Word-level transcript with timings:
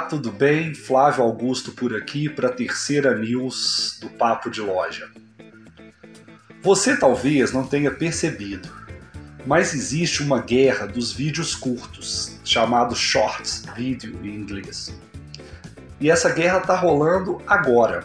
Olá, 0.00 0.08
tudo 0.08 0.32
bem? 0.32 0.74
Flávio 0.74 1.22
Augusto 1.22 1.72
por 1.72 1.94
aqui 1.94 2.26
para 2.26 2.48
a 2.48 2.52
terceira 2.52 3.14
news 3.14 3.98
do 4.00 4.08
Papo 4.08 4.48
de 4.48 4.62
Loja. 4.62 5.10
Você 6.62 6.96
talvez 6.96 7.52
não 7.52 7.66
tenha 7.66 7.90
percebido, 7.90 8.66
mas 9.46 9.74
existe 9.74 10.22
uma 10.22 10.40
guerra 10.40 10.86
dos 10.86 11.12
vídeos 11.12 11.54
curtos, 11.54 12.38
chamado 12.42 12.96
Shorts 12.96 13.66
Video 13.76 14.18
em 14.24 14.36
inglês. 14.36 14.98
E 16.00 16.10
essa 16.10 16.32
guerra 16.32 16.60
está 16.60 16.74
rolando 16.74 17.42
agora. 17.46 18.02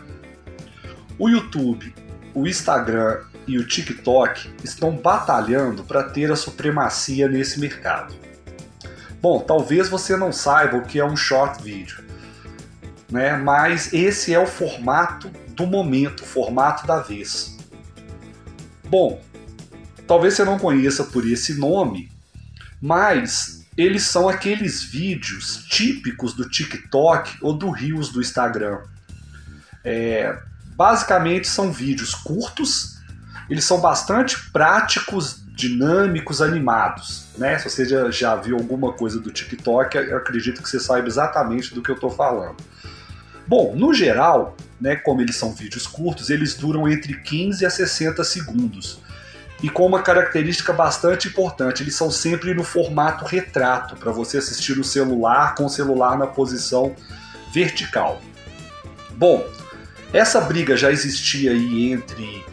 O 1.18 1.30
YouTube, 1.30 1.96
o 2.34 2.46
Instagram 2.46 3.22
e 3.48 3.58
o 3.58 3.66
TikTok 3.66 4.54
estão 4.66 4.91
batalhando 4.98 5.86
para 5.86 6.04
ter 6.04 6.30
a 6.30 6.36
supremacia 6.36 7.30
nesse 7.30 7.58
mercado. 7.58 8.14
Bom, 9.26 9.40
talvez 9.40 9.90
você 9.90 10.16
não 10.16 10.32
saiba 10.32 10.78
o 10.78 10.84
que 10.84 11.00
é 11.00 11.04
um 11.04 11.18
short 11.18 11.64
video, 11.64 11.98
né? 13.10 13.36
Mas 13.36 13.92
esse 13.92 14.32
é 14.32 14.38
o 14.38 14.46
formato 14.46 15.32
do 15.56 15.66
momento, 15.66 16.22
o 16.22 16.28
formato 16.28 16.86
da 16.86 17.00
vez. 17.00 17.58
Bom, 18.84 19.20
talvez 20.06 20.36
você 20.36 20.46
não 20.46 20.60
conheça 20.60 21.06
por 21.06 21.28
esse 21.28 21.56
nome, 21.56 22.12
mas 22.80 23.66
eles 23.76 24.04
são 24.04 24.30
aqueles 24.30 24.84
vídeos 24.84 25.66
típicos 25.72 26.36
do 26.36 26.48
TikTok 26.48 27.36
ou 27.42 27.58
do 27.58 27.72
Reels 27.72 28.10
do 28.10 28.22
Instagram. 28.22 28.78
É, 29.84 30.38
basicamente 30.76 31.48
são 31.48 31.72
vídeos 31.72 32.14
curtos, 32.14 33.00
eles 33.50 33.66
são 33.66 33.82
bastante 33.82 34.52
práticos 34.52 35.45
dinâmicos, 35.55 36.41
animados. 36.41 37.28
Né? 37.38 37.58
Se 37.58 37.70
você 37.70 37.86
já, 37.86 38.11
já 38.11 38.36
viu 38.36 38.58
alguma 38.58 38.92
coisa 38.92 39.20
do 39.20 39.31
TikTok, 39.31 39.98
eu 39.98 40.17
acredito 40.17 40.61
que 40.61 40.70
você 40.70 40.80
saiba 40.80 41.08
exatamente 41.08 41.73
do 41.73 41.81
que 41.81 41.89
eu 41.89 41.95
estou 41.95 42.11
falando. 42.11 42.58
Bom, 43.48 43.73
no 43.76 43.94
geral, 43.94 44.58
né, 44.81 44.95
como 44.95 45.22
eles 45.22 45.38
são 45.38 45.53
vídeos 45.53 45.88
curtos, 45.88 46.30
eles 46.30 46.56
duram 46.56 46.89
entre 46.89 47.14
15 47.22 47.66
a 47.66 47.70
60 47.70 48.23
segundos. 48.23 49.00
E 49.64 49.70
com 49.70 49.86
uma 49.86 50.02
característica 50.02 50.73
bastante 50.73 51.30
importante, 51.30 51.81
eles 51.81 51.95
são 51.95 52.11
sempre 52.11 52.53
no 52.53 52.64
formato 52.64 53.23
retrato, 53.23 53.95
para 53.95 54.11
você 54.11 54.39
assistir 54.39 54.76
no 54.76 54.83
celular 54.83 55.56
com 55.56 55.66
o 55.66 55.70
celular 55.70 56.17
na 56.17 56.28
posição 56.28 56.94
vertical. 57.53 58.22
Bom, 59.11 59.48
essa 60.11 60.42
briga 60.42 60.76
já 60.76 60.92
existia 60.92 61.52
aí 61.52 61.94
entre 61.94 62.44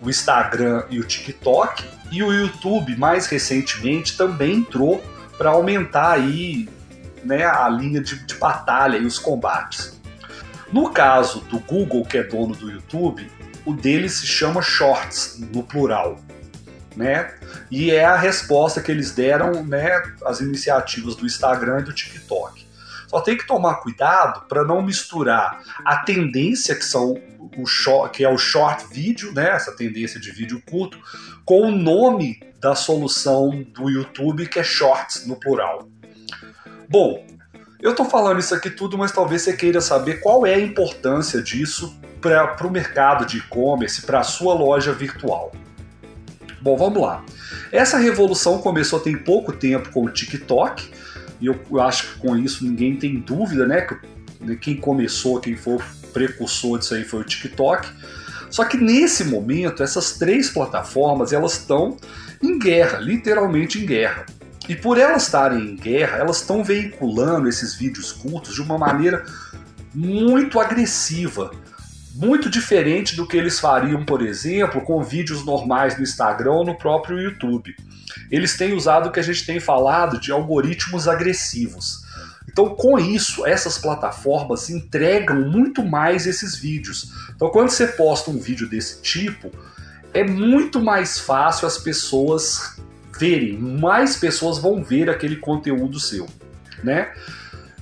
o 0.00 0.08
Instagram 0.08 0.84
e 0.90 0.98
o 0.98 1.04
TikTok, 1.04 1.84
e 2.10 2.22
o 2.22 2.32
YouTube, 2.32 2.96
mais 2.96 3.26
recentemente, 3.26 4.16
também 4.16 4.56
entrou 4.56 5.02
para 5.38 5.50
aumentar 5.50 6.12
aí 6.12 6.68
né, 7.24 7.44
a 7.44 7.68
linha 7.68 8.00
de, 8.00 8.24
de 8.26 8.34
batalha 8.34 8.98
e 8.98 9.04
os 9.04 9.18
combates. 9.18 10.00
No 10.72 10.90
caso 10.90 11.40
do 11.42 11.58
Google, 11.58 12.04
que 12.04 12.18
é 12.18 12.22
dono 12.22 12.54
do 12.54 12.70
YouTube, 12.70 13.30
o 13.64 13.72
dele 13.74 14.08
se 14.08 14.26
chama 14.26 14.62
Shorts, 14.62 15.38
no 15.52 15.62
plural. 15.62 16.18
Né? 16.96 17.32
E 17.70 17.90
é 17.90 18.04
a 18.04 18.16
resposta 18.16 18.80
que 18.80 18.90
eles 18.90 19.12
deram 19.12 19.64
né, 19.64 20.02
às 20.24 20.40
iniciativas 20.40 21.14
do 21.14 21.26
Instagram 21.26 21.80
e 21.80 21.84
do 21.84 21.92
TikTok. 21.92 22.66
Só 23.10 23.20
tem 23.20 23.36
que 23.36 23.44
tomar 23.44 23.80
cuidado 23.80 24.46
para 24.46 24.62
não 24.62 24.80
misturar 24.80 25.60
a 25.84 25.96
tendência 25.96 26.76
que 26.76 26.84
são 26.84 27.20
o 27.58 27.66
short, 27.66 28.16
que 28.16 28.22
é 28.22 28.28
o 28.28 28.38
short 28.38 28.86
vídeo, 28.94 29.32
né, 29.34 29.50
essa 29.50 29.74
tendência 29.74 30.20
de 30.20 30.30
vídeo 30.30 30.62
curto, 30.70 30.96
com 31.44 31.62
o 31.62 31.72
nome 31.72 32.40
da 32.60 32.76
solução 32.76 33.66
do 33.74 33.90
YouTube 33.90 34.46
que 34.46 34.60
é 34.60 34.62
Shorts 34.62 35.26
no 35.26 35.34
plural. 35.34 35.88
Bom, 36.88 37.26
eu 37.80 37.90
estou 37.90 38.06
falando 38.06 38.38
isso 38.38 38.54
aqui 38.54 38.70
tudo, 38.70 38.96
mas 38.96 39.10
talvez 39.10 39.42
você 39.42 39.56
queira 39.56 39.80
saber 39.80 40.20
qual 40.20 40.46
é 40.46 40.54
a 40.54 40.60
importância 40.60 41.42
disso 41.42 41.98
para 42.20 42.64
o 42.64 42.70
mercado 42.70 43.26
de 43.26 43.38
e-commerce, 43.38 44.02
para 44.02 44.20
a 44.20 44.24
sua 44.24 44.54
loja 44.54 44.92
virtual. 44.92 45.50
Bom, 46.60 46.76
vamos 46.76 47.02
lá. 47.02 47.24
Essa 47.72 47.98
revolução 47.98 48.58
começou 48.58 49.00
tem 49.00 49.16
pouco 49.16 49.52
tempo 49.52 49.90
com 49.90 50.04
o 50.04 50.10
TikTok, 50.10 50.92
e 51.40 51.46
eu, 51.46 51.80
acho 51.80 52.14
que 52.14 52.20
com 52.20 52.36
isso 52.36 52.64
ninguém 52.64 52.96
tem 52.96 53.18
dúvida, 53.18 53.66
né? 53.66 53.80
Que 53.80 53.96
né, 54.40 54.56
quem 54.60 54.76
começou, 54.76 55.40
quem 55.40 55.56
foi 55.56 55.78
precursor 56.12 56.78
disso 56.78 56.94
aí 56.94 57.04
foi 57.04 57.20
o 57.20 57.24
TikTok. 57.24 57.88
Só 58.50 58.64
que 58.64 58.76
nesse 58.76 59.24
momento, 59.24 59.82
essas 59.82 60.12
três 60.18 60.50
plataformas 60.50 61.32
elas 61.32 61.52
estão 61.52 61.96
em 62.42 62.58
guerra, 62.58 62.98
literalmente 62.98 63.78
em 63.78 63.86
guerra. 63.86 64.26
E 64.68 64.74
por 64.74 64.98
elas 64.98 65.24
estarem 65.24 65.60
em 65.60 65.76
guerra, 65.76 66.18
elas 66.18 66.38
estão 66.38 66.62
veiculando 66.62 67.48
esses 67.48 67.74
vídeos 67.74 68.12
curtos 68.12 68.54
de 68.54 68.60
uma 68.60 68.76
maneira 68.76 69.24
muito 69.94 70.60
agressiva, 70.60 71.50
muito 72.14 72.50
diferente 72.50 73.16
do 73.16 73.26
que 73.26 73.36
eles 73.36 73.60
fariam, 73.60 74.04
por 74.04 74.22
exemplo, 74.22 74.80
com 74.82 75.02
vídeos 75.02 75.44
normais 75.44 75.96
no 75.96 76.02
Instagram 76.02 76.52
ou 76.52 76.64
no 76.64 76.76
próprio 76.76 77.20
YouTube. 77.20 77.74
Eles 78.30 78.56
têm 78.56 78.74
usado 78.74 79.08
o 79.08 79.12
que 79.12 79.20
a 79.20 79.22
gente 79.22 79.46
tem 79.46 79.60
falado 79.60 80.20
de 80.20 80.32
algoritmos 80.32 81.06
agressivos. 81.06 82.04
Então, 82.48 82.74
com 82.74 82.98
isso, 82.98 83.46
essas 83.46 83.78
plataformas 83.78 84.68
entregam 84.70 85.48
muito 85.48 85.84
mais 85.84 86.26
esses 86.26 86.56
vídeos. 86.56 87.12
Então, 87.34 87.48
quando 87.48 87.70
você 87.70 87.86
posta 87.86 88.30
um 88.30 88.38
vídeo 88.38 88.68
desse 88.68 89.00
tipo, 89.02 89.50
é 90.12 90.24
muito 90.24 90.80
mais 90.80 91.18
fácil 91.18 91.66
as 91.66 91.78
pessoas 91.78 92.80
verem, 93.16 93.56
mais 93.56 94.16
pessoas 94.16 94.58
vão 94.58 94.82
ver 94.82 95.08
aquele 95.08 95.36
conteúdo 95.36 96.00
seu, 96.00 96.26
né? 96.82 97.12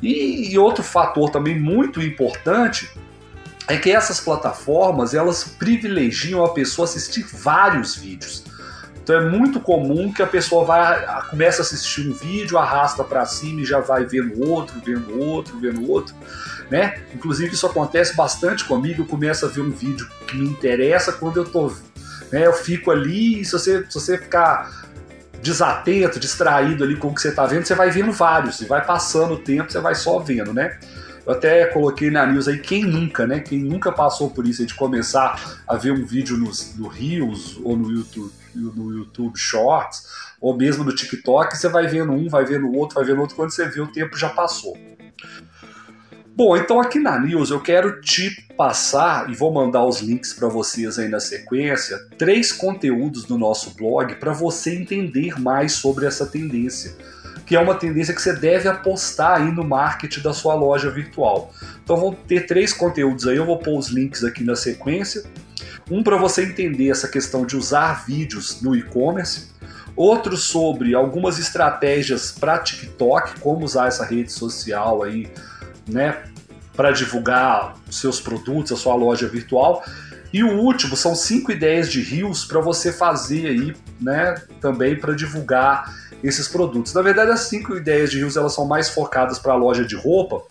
E, 0.02 0.52
e 0.52 0.58
outro 0.58 0.82
fator 0.82 1.30
também 1.30 1.58
muito 1.58 2.02
importante 2.02 2.90
é 3.68 3.76
que 3.76 3.90
essas 3.90 4.18
plataformas 4.18 5.14
elas 5.14 5.44
privilegiam 5.44 6.44
a 6.44 6.52
pessoa 6.52 6.86
assistir 6.86 7.22
vários 7.22 7.94
vídeos. 7.94 8.42
Então 9.02 9.16
é 9.16 9.30
muito 9.30 9.60
comum 9.60 10.12
que 10.12 10.22
a 10.22 10.26
pessoa 10.26 10.64
vai, 10.64 11.22
começa 11.30 11.62
a 11.62 11.64
assistir 11.64 12.08
um 12.08 12.12
vídeo, 12.12 12.58
arrasta 12.58 13.02
para 13.04 13.24
cima 13.24 13.60
e 13.60 13.64
já 13.64 13.80
vai 13.80 14.04
vendo 14.04 14.46
outro, 14.46 14.74
vendo 14.84 15.18
outro, 15.18 15.58
vendo 15.58 15.90
outro, 15.90 16.14
né? 16.70 17.00
Inclusive 17.14 17.54
isso 17.54 17.66
acontece 17.66 18.14
bastante 18.14 18.64
comigo, 18.64 19.02
eu 19.02 19.06
começo 19.06 19.46
a 19.46 19.48
ver 19.48 19.62
um 19.62 19.70
vídeo 19.70 20.06
que 20.26 20.36
me 20.36 20.46
interessa 20.46 21.12
quando 21.12 21.38
eu 21.38 21.44
tô, 21.44 21.72
né, 22.30 22.46
eu 22.46 22.52
fico 22.52 22.90
ali 22.90 23.40
e 23.40 23.44
se 23.46 23.52
você, 23.52 23.86
se 23.88 23.94
você 23.94 24.18
ficar 24.18 24.88
desatento, 25.42 26.20
distraído 26.20 26.84
ali 26.84 26.96
com 26.96 27.08
o 27.08 27.14
que 27.14 27.22
você 27.22 27.28
está 27.28 27.46
vendo, 27.46 27.64
você 27.64 27.74
vai 27.74 27.90
vendo 27.90 28.12
vários, 28.12 28.60
e 28.60 28.66
vai 28.66 28.84
passando 28.84 29.34
o 29.34 29.38
tempo, 29.38 29.72
você 29.72 29.80
vai 29.80 29.94
só 29.94 30.18
vendo, 30.18 30.52
né? 30.52 30.78
Eu 31.28 31.34
até 31.34 31.66
coloquei 31.66 32.10
na 32.10 32.24
news 32.24 32.48
aí, 32.48 32.58
quem 32.58 32.84
nunca, 32.84 33.26
né? 33.26 33.40
Quem 33.40 33.58
nunca 33.58 33.92
passou 33.92 34.30
por 34.30 34.48
isso 34.48 34.64
de 34.64 34.72
começar 34.72 35.60
a 35.68 35.76
ver 35.76 35.92
um 35.92 36.02
vídeo 36.02 36.38
no, 36.38 36.50
no 36.76 36.88
Reels 36.88 37.60
ou 37.62 37.76
no 37.76 37.92
YouTube, 37.92 38.32
no 38.54 38.92
YouTube 38.96 39.38
Shorts, 39.38 40.06
ou 40.40 40.56
mesmo 40.56 40.84
no 40.84 40.94
TikTok, 40.94 41.54
você 41.54 41.68
vai 41.68 41.86
vendo 41.86 42.12
um, 42.12 42.30
vai 42.30 42.46
vendo 42.46 42.72
outro, 42.72 42.94
vai 42.94 43.04
vendo 43.04 43.20
outro, 43.20 43.36
quando 43.36 43.50
você 43.50 43.68
vê 43.68 43.78
o 43.78 43.88
tempo 43.88 44.16
já 44.16 44.30
passou. 44.30 44.74
Bom, 46.34 46.56
então 46.56 46.80
aqui 46.80 46.98
na 46.98 47.18
News 47.18 47.50
eu 47.50 47.60
quero 47.60 48.00
te 48.00 48.30
passar 48.56 49.28
e 49.28 49.34
vou 49.34 49.52
mandar 49.52 49.84
os 49.84 50.00
links 50.00 50.32
para 50.32 50.48
vocês 50.48 50.98
aí 50.98 51.10
na 51.10 51.20
sequência, 51.20 51.98
três 52.16 52.52
conteúdos 52.52 53.24
do 53.24 53.36
nosso 53.36 53.74
blog 53.74 54.14
para 54.14 54.32
você 54.32 54.74
entender 54.74 55.38
mais 55.38 55.72
sobre 55.72 56.06
essa 56.06 56.24
tendência, 56.24 56.96
que 57.48 57.56
é 57.56 57.58
uma 57.58 57.74
tendência 57.74 58.12
que 58.12 58.20
você 58.20 58.34
deve 58.34 58.68
apostar 58.68 59.40
aí 59.40 59.50
no 59.50 59.64
marketing 59.64 60.20
da 60.20 60.34
sua 60.34 60.54
loja 60.54 60.90
virtual. 60.90 61.50
Então 61.82 61.96
vão 61.96 62.12
ter 62.12 62.46
três 62.46 62.74
conteúdos 62.74 63.26
aí, 63.26 63.38
eu 63.38 63.46
vou 63.46 63.56
pôr 63.56 63.78
os 63.78 63.88
links 63.88 64.22
aqui 64.22 64.44
na 64.44 64.54
sequência. 64.54 65.24
Um 65.90 66.02
para 66.02 66.18
você 66.18 66.44
entender 66.44 66.90
essa 66.90 67.08
questão 67.08 67.46
de 67.46 67.56
usar 67.56 68.04
vídeos 68.04 68.60
no 68.60 68.76
e-commerce, 68.76 69.48
outro 69.96 70.36
sobre 70.36 70.94
algumas 70.94 71.38
estratégias 71.38 72.30
para 72.30 72.58
TikTok, 72.58 73.40
como 73.40 73.64
usar 73.64 73.86
essa 73.88 74.04
rede 74.04 74.30
social 74.30 75.02
aí, 75.02 75.26
né, 75.88 76.24
para 76.76 76.90
divulgar 76.90 77.76
seus 77.90 78.20
produtos, 78.20 78.72
a 78.72 78.76
sua 78.76 78.94
loja 78.94 79.26
virtual. 79.26 79.82
E 80.30 80.44
o 80.44 80.58
último 80.58 80.94
são 80.94 81.14
cinco 81.14 81.50
ideias 81.50 81.90
de 81.90 82.02
rios 82.02 82.44
para 82.44 82.60
você 82.60 82.92
fazer 82.92 83.46
aí, 83.46 83.74
né, 83.98 84.34
também 84.60 84.94
para 84.94 85.14
divulgar 85.14 86.07
esses 86.22 86.48
produtos. 86.48 86.92
Na 86.94 87.02
verdade, 87.02 87.30
as 87.30 87.40
cinco 87.40 87.76
ideias 87.76 88.10
de 88.10 88.18
rios 88.18 88.36
elas 88.36 88.54
são 88.54 88.66
mais 88.66 88.88
focadas 88.88 89.38
para 89.38 89.52
a 89.52 89.56
loja 89.56 89.84
de 89.84 89.94
roupa, 89.94 90.42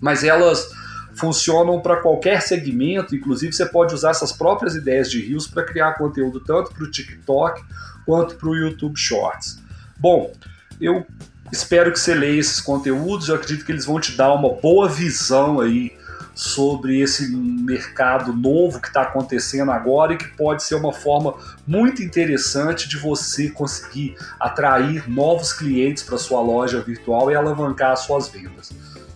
mas 0.00 0.24
elas 0.24 0.70
funcionam 1.14 1.80
para 1.80 1.96
qualquer 1.96 2.40
segmento, 2.40 3.14
inclusive 3.14 3.52
você 3.52 3.66
pode 3.66 3.94
usar 3.94 4.10
essas 4.10 4.32
próprias 4.32 4.74
ideias 4.74 5.10
de 5.10 5.20
rios 5.20 5.46
para 5.46 5.64
criar 5.64 5.94
conteúdo 5.94 6.40
tanto 6.40 6.72
para 6.72 6.84
o 6.84 6.90
TikTok 6.90 7.62
quanto 8.06 8.36
para 8.36 8.48
o 8.48 8.56
YouTube 8.56 8.96
Shorts. 8.96 9.58
Bom, 9.98 10.32
eu 10.80 11.06
espero 11.52 11.92
que 11.92 12.00
você 12.00 12.14
leia 12.14 12.40
esses 12.40 12.60
conteúdos, 12.60 13.28
eu 13.28 13.36
acredito 13.36 13.64
que 13.64 13.72
eles 13.72 13.84
vão 13.84 14.00
te 14.00 14.16
dar 14.16 14.32
uma 14.32 14.54
boa 14.54 14.88
visão 14.88 15.60
aí 15.60 15.92
sobre 16.34 17.00
esse 17.00 17.30
mercado 17.34 18.32
novo 18.32 18.80
que 18.80 18.88
está 18.88 19.02
acontecendo 19.02 19.70
agora 19.70 20.14
e 20.14 20.16
que 20.16 20.28
pode 20.36 20.62
ser 20.62 20.74
uma 20.74 20.92
forma 20.92 21.34
muito 21.66 22.02
interessante 22.02 22.88
de 22.88 22.96
você 22.96 23.50
conseguir 23.50 24.16
atrair 24.40 25.08
novos 25.08 25.52
clientes 25.52 26.02
para 26.02 26.18
sua 26.18 26.40
loja 26.40 26.80
virtual 26.80 27.30
e 27.30 27.34
alavancar 27.34 27.96
suas 27.96 28.28
vendas. 28.28 28.72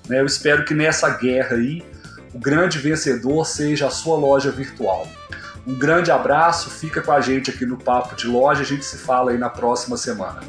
Né? 0.09 0.21
Eu 0.21 0.27
espero 0.27 0.65
que 0.65 0.75
nessa 0.75 1.09
guerra 1.11 1.57
aí 1.57 1.83
o 2.35 2.39
grande 2.39 2.79
vencedor 2.79 3.47
seja 3.47 3.87
a 3.87 3.91
sua 3.91 4.17
loja 4.17 4.51
virtual. 4.51 5.09
Um 5.67 5.75
grande 5.75 6.11
abraço, 6.11 6.71
fica 6.71 7.03
com 7.03 7.11
a 7.11 7.21
gente 7.21 7.51
aqui 7.51 7.67
no 7.67 7.77
Papo 7.77 8.15
de 8.15 8.29
Loja, 8.29 8.61
a 8.61 8.65
gente 8.65 8.85
se 8.85 8.99
fala 8.99 9.33
aí 9.33 9.39
na 9.39 9.51
próxima 9.51 9.97
semana. 9.97 10.41